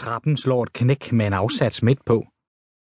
Trappen 0.00 0.36
slår 0.36 0.62
et 0.62 0.72
knæk 0.72 1.12
med 1.12 1.26
en 1.26 1.32
afsats 1.32 1.82
midt 1.82 2.04
på. 2.04 2.16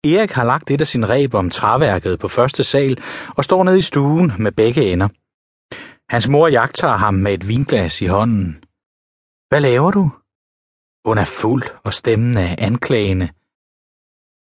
Erik 0.04 0.30
har 0.30 0.45
lagt 0.45 0.71
et 0.71 0.80
af 0.80 0.87
sine 0.87 1.07
reb 1.08 1.34
om 1.34 1.50
træværket 1.50 2.21
på 2.21 2.29
første 2.29 2.64
sal 2.64 3.02
og 3.36 3.44
står 3.44 3.64
nede 3.64 3.79
i 3.79 3.83
stuen 3.83 4.33
med 4.38 4.53
begge 4.53 4.93
ender. 4.93 5.09
Hans 6.12 6.29
mor 6.29 6.49
jagter 6.49 6.88
ham 6.88 7.15
med 7.15 7.35
et 7.35 7.49
vinglas 7.49 8.01
i 8.03 8.07
hånden. 8.07 8.65
Hvad 9.49 9.61
laver 9.61 9.91
du? 9.91 10.04
Hun 11.07 11.19
er 11.19 11.29
fuld 11.41 11.65
og 11.85 11.95
stemmen 11.95 12.37
er 12.37 12.54
anklagende. 12.58 13.29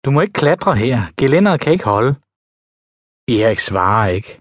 Du 0.06 0.12
må 0.12 0.22
ikke 0.22 0.40
klatre 0.42 0.76
her. 0.76 0.98
Gelænderet 1.18 1.60
kan 1.62 1.74
ikke 1.74 1.86
holde. 1.96 2.16
Erik 3.28 3.60
svarer 3.60 4.08
ikke. 4.10 4.32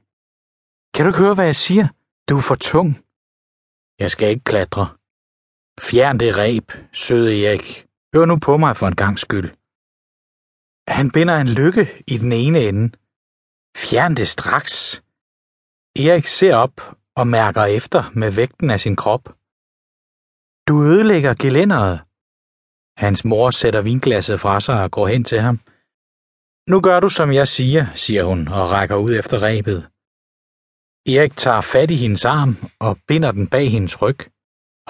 Kan 0.95 1.05
du 1.05 1.09
ikke 1.11 1.23
høre, 1.25 1.35
hvad 1.35 1.45
jeg 1.45 1.57
siger? 1.57 1.87
Du 2.29 2.37
er 2.37 2.47
for 2.49 2.55
tung. 2.55 2.91
Jeg 3.99 4.11
skal 4.11 4.29
ikke 4.29 4.45
klatre. 4.45 4.87
Fjern 5.81 6.19
det 6.21 6.37
reb, 6.37 6.73
søde 6.93 7.47
Erik. 7.47 7.92
Hør 8.15 8.25
nu 8.25 8.37
på 8.39 8.57
mig 8.57 8.77
for 8.77 8.87
en 8.89 8.97
gang 8.97 9.19
skyld. 9.19 9.51
Han 10.99 11.11
binder 11.11 11.37
en 11.37 11.49
lykke 11.49 11.85
i 12.07 12.19
den 12.19 12.33
ene 12.33 12.61
ende. 12.69 12.85
Fjern 13.77 14.15
det 14.15 14.29
straks. 14.29 14.75
Erik 15.97 16.27
ser 16.27 16.55
op 16.57 16.77
og 17.17 17.27
mærker 17.27 17.65
efter 17.65 18.03
med 18.21 18.31
vægten 18.31 18.71
af 18.71 18.81
sin 18.81 18.97
krop. 18.97 19.25
Du 20.69 20.75
ødelægger 20.91 21.35
gelænderet. 21.35 21.97
Hans 22.97 23.25
mor 23.25 23.51
sætter 23.51 23.83
vinglasset 23.83 24.41
fra 24.41 24.61
sig 24.61 24.83
og 24.85 24.91
går 24.91 25.07
hen 25.07 25.25
til 25.25 25.41
ham. 25.41 25.57
Nu 26.71 26.81
gør 26.81 27.01
du, 27.01 27.09
som 27.09 27.33
jeg 27.33 27.49
siger, 27.49 27.85
siger 27.95 28.25
hun 28.25 28.49
og 28.49 28.71
rækker 28.71 28.97
ud 28.97 29.13
efter 29.21 29.37
rebet. 29.43 29.81
Erik 31.15 31.37
tager 31.37 31.61
fat 31.61 31.91
i 31.91 31.97
hendes 32.05 32.25
arm 32.25 32.53
og 32.81 32.99
binder 33.09 33.33
den 33.33 33.47
bag 33.49 33.71
hendes 33.71 34.03
ryg. 34.03 34.19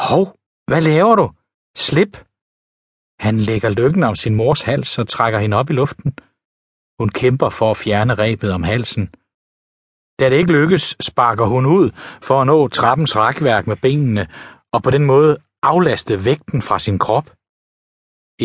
Hov, 0.08 0.24
hvad 0.66 0.80
laver 0.80 1.16
du? 1.16 1.30
Slip! 1.76 2.31
Han 3.26 3.36
lægger 3.38 3.70
lykken 3.70 4.02
om 4.02 4.16
sin 4.16 4.34
mors 4.34 4.62
hals 4.62 4.98
og 4.98 5.08
trækker 5.08 5.38
hende 5.38 5.56
op 5.56 5.70
i 5.70 5.72
luften. 5.72 6.10
Hun 7.00 7.08
kæmper 7.08 7.50
for 7.50 7.70
at 7.70 7.76
fjerne 7.76 8.14
rebet 8.14 8.52
om 8.52 8.62
halsen. 8.62 9.04
Da 10.18 10.30
det 10.30 10.36
ikke 10.36 10.52
lykkes, 10.52 10.96
sparker 11.00 11.46
hun 11.54 11.66
ud 11.66 11.90
for 12.22 12.40
at 12.40 12.46
nå 12.46 12.68
trappens 12.68 13.16
rækværk 13.16 13.66
med 13.66 13.76
benene 13.76 14.24
og 14.72 14.82
på 14.82 14.90
den 14.90 15.04
måde 15.04 15.36
aflaste 15.62 16.24
vægten 16.24 16.62
fra 16.62 16.78
sin 16.78 16.98
krop. 16.98 17.26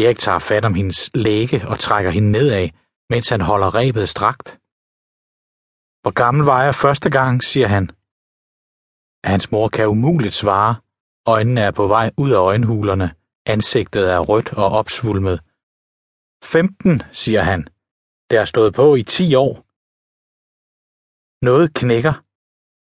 Erik 0.01 0.19
tager 0.19 0.39
fat 0.39 0.65
om 0.65 0.73
hendes 0.73 1.09
læge 1.13 1.67
og 1.71 1.79
trækker 1.79 2.11
hende 2.11 2.31
nedad, 2.31 2.69
mens 3.09 3.29
han 3.29 3.41
holder 3.41 3.75
rebet 3.75 4.09
strakt. 4.09 4.47
Hvor 6.01 6.13
gammel 6.21 6.45
var 6.45 6.63
jeg 6.63 6.75
første 6.75 7.09
gang, 7.09 7.43
siger 7.43 7.67
han. 7.67 7.85
Hans 9.31 9.51
mor 9.51 9.67
kan 9.69 9.87
umuligt 9.87 10.33
svare. 10.33 10.75
Øjnene 11.27 11.61
er 11.61 11.71
på 11.71 11.87
vej 11.87 12.11
ud 12.17 12.31
af 12.31 12.41
øjenhulerne. 12.51 13.07
Ansigtet 13.53 14.11
er 14.11 14.19
rødt 14.19 14.53
og 14.53 14.69
opsvulmet. 14.79 15.39
15, 16.43 17.01
siger 17.11 17.41
han. 17.41 17.67
Det 18.29 18.37
har 18.37 18.45
stået 18.45 18.73
på 18.73 18.95
i 18.95 19.03
10 19.03 19.35
år. 19.35 19.53
Noget 21.45 21.73
knækker. 21.73 22.13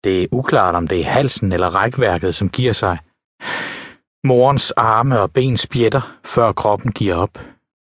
Det 0.03 0.23
er 0.23 0.27
uklart, 0.31 0.75
om 0.75 0.87
det 0.87 0.99
er 0.99 1.11
halsen 1.17 1.51
eller 1.51 1.75
rækværket, 1.75 2.35
som 2.35 2.49
giver 2.49 2.73
sig. 2.73 2.97
Morens 4.23 4.71
arme 4.71 5.19
og 5.19 5.33
ben 5.33 5.57
spjætter, 5.57 6.19
før 6.25 6.51
kroppen 6.51 6.91
giver 6.91 7.15
op. 7.15 7.35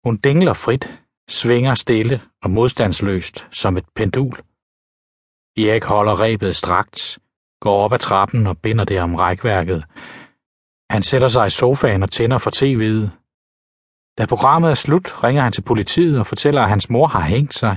Hun 0.05 0.17
dingler 0.17 0.53
frit, 0.53 0.99
svinger 1.29 1.75
stille 1.75 2.21
og 2.43 2.49
modstandsløst 2.49 3.47
som 3.51 3.77
et 3.77 3.85
pendul. 3.95 4.35
Erik 5.57 5.83
holder 5.83 6.19
rebet 6.19 6.55
strakt, 6.55 7.19
går 7.61 7.83
op 7.83 7.93
ad 7.93 7.99
trappen 7.99 8.47
og 8.47 8.57
binder 8.57 8.85
det 8.85 9.01
om 9.01 9.15
rækværket. 9.15 9.83
Han 10.95 11.03
sætter 11.03 11.29
sig 11.29 11.47
i 11.47 11.57
sofaen 11.59 12.03
og 12.03 12.11
tænder 12.11 12.37
for 12.37 12.51
tv'et. 12.59 13.01
Da 14.17 14.25
programmet 14.25 14.71
er 14.71 14.75
slut, 14.85 15.07
ringer 15.23 15.41
han 15.43 15.53
til 15.53 15.67
politiet 15.71 16.19
og 16.19 16.27
fortæller, 16.27 16.61
at 16.61 16.69
hans 16.69 16.89
mor 16.89 17.07
har 17.07 17.25
hængt 17.33 17.53
sig. 17.53 17.75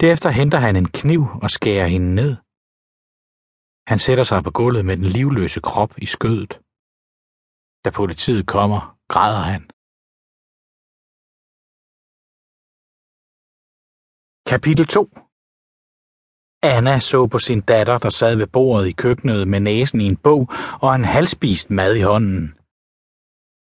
Derefter 0.00 0.30
henter 0.30 0.58
han 0.58 0.76
en 0.76 0.88
kniv 1.00 1.22
og 1.42 1.50
skærer 1.50 1.86
hende 1.94 2.14
ned. 2.14 2.32
Han 3.90 3.98
sætter 3.98 4.24
sig 4.24 4.40
på 4.44 4.50
gulvet 4.50 4.84
med 4.84 4.96
den 4.96 5.04
livløse 5.16 5.60
krop 5.60 5.92
i 6.04 6.06
skødet. 6.06 6.52
Da 7.84 7.88
politiet 8.00 8.44
kommer, 8.54 8.80
græder 9.12 9.44
han. 9.52 9.62
Kapitel 14.50 14.86
2 14.86 15.04
Anna 16.62 17.00
så 17.00 17.26
på 17.26 17.38
sin 17.38 17.60
datter, 17.60 17.98
der 17.98 18.10
sad 18.10 18.36
ved 18.36 18.46
bordet 18.46 18.88
i 18.88 18.92
køkkenet 18.92 19.48
med 19.48 19.60
næsen 19.60 20.00
i 20.00 20.04
en 20.04 20.16
bog 20.16 20.48
og 20.82 20.94
en 20.94 21.04
halvspist 21.04 21.70
mad 21.70 21.96
i 21.96 22.00
hånden. 22.00 22.54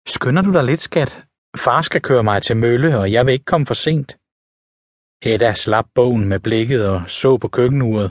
Skynder 0.09 0.43
du 0.43 0.53
dig 0.53 0.65
lidt, 0.65 0.81
skat? 0.81 1.25
Far 1.57 1.83
skal 1.83 2.03
køre 2.03 2.23
mig 2.23 2.43
til 2.43 2.57
mølle, 2.57 2.99
og 2.99 3.13
jeg 3.13 3.27
vil 3.27 3.33
ikke 3.33 3.45
komme 3.45 3.67
for 3.67 3.75
sent. 3.75 4.11
Hedda 5.25 5.55
slap 5.55 5.87
bogen 5.95 6.29
med 6.29 6.41
blikket 6.41 6.89
og 6.89 7.01
så 7.11 7.39
på 7.39 7.49
køkkenuret. 7.49 8.09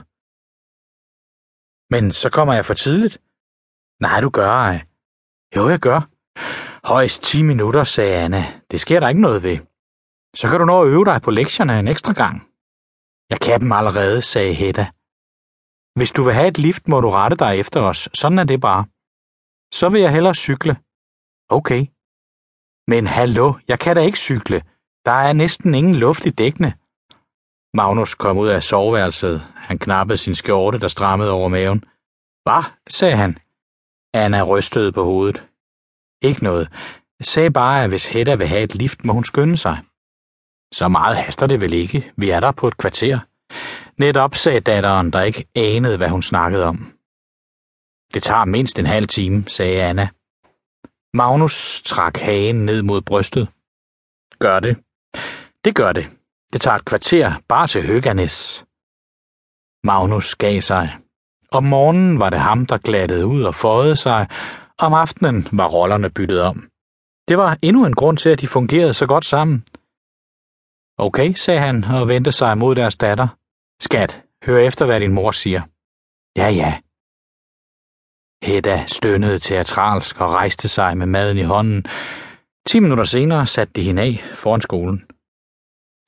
Men 1.92 2.12
så 2.12 2.30
kommer 2.30 2.54
jeg 2.54 2.66
for 2.66 2.74
tidligt. 2.74 3.20
Nej, 4.00 4.20
du 4.20 4.30
gør 4.30 4.50
ej. 4.50 4.76
Jo, 5.56 5.68
jeg 5.68 5.78
gør. 5.78 6.00
Højst 6.84 7.22
10 7.22 7.42
minutter, 7.42 7.84
sagde 7.84 8.16
Anna. 8.16 8.60
Det 8.70 8.80
sker 8.80 9.00
der 9.00 9.08
ikke 9.08 9.20
noget 9.20 9.42
ved. 9.42 9.58
Så 10.36 10.48
kan 10.48 10.58
du 10.58 10.64
nå 10.64 10.82
at 10.82 10.88
øve 10.88 11.04
dig 11.04 11.22
på 11.22 11.30
lektierne 11.30 11.78
en 11.78 11.88
ekstra 11.88 12.12
gang. 12.12 12.48
Jeg 13.30 13.40
kan 13.40 13.60
dem 13.60 13.72
allerede, 13.72 14.22
sagde 14.22 14.54
Hedda. 14.54 14.86
Hvis 15.98 16.12
du 16.12 16.22
vil 16.22 16.34
have 16.34 16.48
et 16.48 16.58
lift, 16.58 16.88
må 16.88 17.00
du 17.00 17.10
rette 17.10 17.36
dig 17.36 17.52
efter 17.62 17.80
os. 17.80 18.08
Sådan 18.14 18.38
er 18.38 18.44
det 18.44 18.60
bare. 18.60 18.82
Så 19.78 19.88
vil 19.88 20.00
jeg 20.00 20.12
hellere 20.12 20.34
cykle. 20.34 20.74
Okay. 21.58 21.82
Men 22.92 23.06
hallo, 23.06 23.46
jeg 23.68 23.78
kan 23.78 23.96
da 23.96 24.02
ikke 24.02 24.18
cykle. 24.18 24.62
Der 25.04 25.16
er 25.28 25.32
næsten 25.32 25.74
ingen 25.74 25.94
luft 25.94 26.26
i 26.26 26.30
dækkene. 26.30 26.70
Magnus 27.74 28.14
kom 28.14 28.38
ud 28.38 28.48
af 28.48 28.62
soveværelset. 28.62 29.40
Han 29.68 29.78
knappede 29.78 30.18
sin 30.18 30.34
skjorte, 30.34 30.78
der 30.78 30.88
strammede 30.88 31.30
over 31.30 31.48
maven. 31.48 31.84
Hvad? 32.44 32.64
sagde 32.88 33.16
han. 33.16 33.38
Anna 34.14 34.42
rystede 34.42 34.92
på 34.92 35.04
hovedet. 35.04 35.38
Ikke 36.22 36.44
noget. 36.44 36.68
Sagde 37.20 37.50
bare, 37.50 37.84
at 37.84 37.88
hvis 37.88 38.06
Hedda 38.06 38.34
vil 38.34 38.48
have 38.48 38.62
et 38.62 38.74
lift, 38.74 39.04
må 39.04 39.12
hun 39.12 39.24
skynde 39.24 39.56
sig. 39.56 39.76
Så 40.72 40.88
meget 40.88 41.16
haster 41.16 41.46
det 41.46 41.60
vel 41.60 41.72
ikke. 41.72 42.12
Vi 42.16 42.30
er 42.30 42.40
der 42.40 42.52
på 42.52 42.68
et 42.68 42.76
kvarter. 42.76 43.18
Netop 43.98 44.34
sagde 44.34 44.60
datteren, 44.60 45.12
der 45.12 45.22
ikke 45.22 45.44
anede, 45.54 45.96
hvad 45.96 46.08
hun 46.08 46.22
snakkede 46.22 46.64
om. 46.64 46.92
Det 48.14 48.22
tager 48.22 48.44
mindst 48.44 48.78
en 48.78 48.86
halv 48.86 49.08
time, 49.08 49.48
sagde 49.48 49.82
Anna. 49.82 50.08
Magnus 51.14 51.82
trak 51.82 52.16
hagen 52.16 52.64
ned 52.66 52.82
mod 52.82 53.00
brystet. 53.00 53.48
Gør 54.38 54.60
det. 54.60 54.76
Det 55.64 55.74
gør 55.74 55.92
det. 55.92 56.10
Det 56.52 56.60
tager 56.60 56.76
et 56.76 56.84
kvarter 56.84 57.32
bare 57.48 57.66
til 57.66 57.86
Høganes. 57.86 58.64
Magnus 59.84 60.34
gav 60.34 60.60
sig. 60.60 60.96
Om 61.52 61.64
morgenen 61.64 62.20
var 62.20 62.30
det 62.30 62.40
ham, 62.40 62.66
der 62.66 62.78
glattede 62.78 63.26
ud 63.26 63.42
og 63.42 63.54
fåede 63.54 63.96
sig. 63.96 64.26
Om 64.78 64.94
aftenen 64.94 65.48
var 65.52 65.68
rollerne 65.68 66.10
byttet 66.10 66.42
om. 66.42 66.68
Det 67.28 67.38
var 67.38 67.58
endnu 67.62 67.86
en 67.86 67.94
grund 67.94 68.18
til, 68.18 68.30
at 68.30 68.40
de 68.40 68.46
fungerede 68.46 68.94
så 68.94 69.06
godt 69.06 69.24
sammen. 69.24 69.64
Okay, 71.00 71.32
sagde 71.34 71.60
han 71.60 71.84
og 71.84 72.08
vendte 72.08 72.32
sig 72.32 72.58
mod 72.58 72.74
deres 72.74 72.96
datter. 72.96 73.28
Skat, 73.80 74.22
hør 74.44 74.58
efter, 74.58 74.86
hvad 74.86 75.00
din 75.00 75.12
mor 75.12 75.32
siger. 75.32 75.62
Ja, 76.36 76.48
ja. 76.48 76.80
Hedda 78.42 78.84
stønnede 78.86 79.38
teatralsk 79.38 80.20
og 80.20 80.32
rejste 80.32 80.68
sig 80.68 80.96
med 80.96 81.06
maden 81.06 81.38
i 81.38 81.42
hånden. 81.42 81.86
Ti 82.66 82.80
minutter 82.80 83.04
senere 83.04 83.46
satte 83.46 83.72
de 83.72 83.82
hende 83.82 84.02
af 84.02 84.24
foran 84.34 84.60
skolen. 84.60 84.98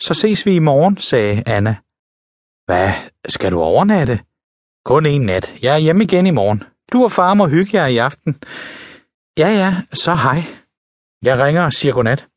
Så 0.02 0.14
ses 0.14 0.46
vi 0.46 0.54
i 0.54 0.58
morgen, 0.58 0.96
sagde 0.96 1.42
Anna. 1.46 1.76
Hvad, 2.66 2.90
skal 3.28 3.52
du 3.52 3.60
overnatte? 3.60 4.20
Kun 4.84 5.06
en 5.06 5.22
nat. 5.22 5.54
Jeg 5.62 5.74
er 5.74 5.78
hjemme 5.78 6.04
igen 6.04 6.26
i 6.26 6.30
morgen. 6.30 6.62
Du 6.92 7.04
og 7.04 7.12
far 7.12 7.34
må 7.34 7.48
hygge 7.48 7.76
jer 7.78 7.86
i 7.86 7.96
aften. 7.96 8.32
Ja, 9.38 9.48
ja, 9.48 9.82
så 9.92 10.14
hej. 10.14 10.40
Jeg 11.22 11.38
ringer 11.38 11.64
og 11.64 11.72
siger 11.72 11.94
godnat. 11.94 12.29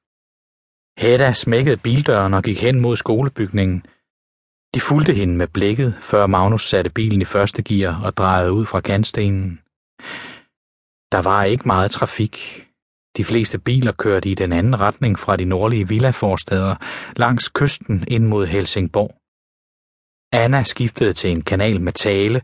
Hedda 0.98 1.34
smækkede 1.34 1.78
bildøren 1.78 2.34
og 2.34 2.44
gik 2.44 2.62
hen 2.62 2.80
mod 2.82 2.98
skolebygningen. 2.98 3.86
De 4.74 4.80
fulgte 4.80 5.14
hende 5.14 5.36
med 5.36 5.48
blikket, 5.48 5.98
før 6.02 6.28
Magnus 6.28 6.70
satte 6.70 6.90
bilen 6.90 7.22
i 7.22 7.26
første 7.26 7.64
gear 7.64 8.04
og 8.06 8.18
drejede 8.18 8.54
ud 8.54 8.66
fra 8.66 8.82
kantstenen. 8.82 9.60
Der 11.12 11.22
var 11.22 11.44
ikke 11.44 11.68
meget 11.68 11.92
trafik. 11.92 12.36
De 13.18 13.26
fleste 13.26 13.60
biler 13.60 13.92
kørte 13.92 14.30
i 14.30 14.36
den 14.36 14.54
anden 14.54 14.80
retning 14.80 15.20
fra 15.20 15.36
de 15.36 15.46
nordlige 15.46 15.88
villaforsteder 15.88 16.76
langs 17.16 17.50
kysten 17.50 18.04
ind 18.08 18.26
mod 18.26 18.46
Helsingborg. 18.48 19.16
Anna 20.44 20.64
skiftede 20.64 21.14
til 21.14 21.30
en 21.30 21.42
kanal 21.42 21.82
med 21.82 21.94
tale 21.94 22.42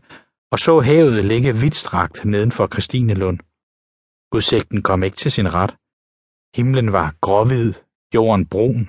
og 0.52 0.58
så 0.58 0.80
havet 0.80 1.24
ligge 1.24 1.56
vidtstrakt 1.56 2.24
nedenfor 2.24 2.66
Kristinelund. 2.66 3.38
Christinelund. 3.38 3.38
Udsigten 4.34 4.82
kom 4.82 5.02
ikke 5.02 5.16
til 5.16 5.32
sin 5.32 5.54
ret. 5.54 5.76
Himlen 6.56 6.92
var 6.92 7.14
gråhvid 7.20 7.74
jorden 8.14 8.46
brun. 8.52 8.84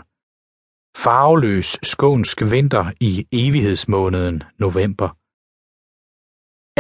Farveløs 1.03 1.69
skånsk 1.83 2.37
vinter 2.51 2.85
i 2.99 3.27
evighedsmåneden 3.31 4.43
november. 4.63 5.09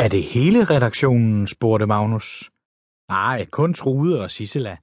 Er 0.03 0.07
det 0.07 0.23
hele 0.23 0.61
redaktionen, 0.73 1.47
spurgte 1.47 1.85
Magnus. 1.85 2.51
Nej, 3.09 3.45
kun 3.45 3.73
Trude 3.73 4.21
og 4.23 4.31
Sissela. 4.31 4.77